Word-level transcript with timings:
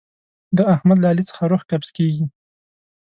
د 0.57 0.59
احمد 0.73 0.97
له 1.01 1.07
علي 1.11 1.23
څخه 1.29 1.43
روح 1.51 1.61
قبض 1.69 1.89
کېږي. 1.97 2.25